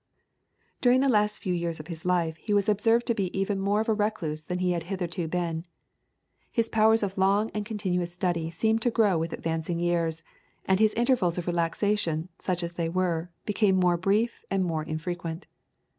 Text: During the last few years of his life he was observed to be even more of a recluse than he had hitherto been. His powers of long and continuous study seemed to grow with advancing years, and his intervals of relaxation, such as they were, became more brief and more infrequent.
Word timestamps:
During 0.81 1.01
the 1.01 1.07
last 1.07 1.37
few 1.37 1.53
years 1.53 1.79
of 1.79 1.85
his 1.85 2.05
life 2.05 2.35
he 2.37 2.55
was 2.55 2.67
observed 2.67 3.05
to 3.05 3.13
be 3.13 3.25
even 3.39 3.59
more 3.59 3.81
of 3.81 3.87
a 3.87 3.93
recluse 3.93 4.43
than 4.43 4.57
he 4.57 4.71
had 4.71 4.85
hitherto 4.85 5.27
been. 5.27 5.63
His 6.51 6.69
powers 6.69 7.03
of 7.03 7.19
long 7.19 7.51
and 7.53 7.67
continuous 7.67 8.11
study 8.11 8.49
seemed 8.49 8.81
to 8.81 8.89
grow 8.89 9.19
with 9.19 9.31
advancing 9.31 9.77
years, 9.77 10.23
and 10.65 10.79
his 10.79 10.95
intervals 10.95 11.37
of 11.37 11.45
relaxation, 11.45 12.29
such 12.39 12.63
as 12.63 12.73
they 12.73 12.89
were, 12.89 13.29
became 13.45 13.75
more 13.75 13.95
brief 13.95 14.43
and 14.49 14.65
more 14.65 14.81
infrequent. 14.81 15.45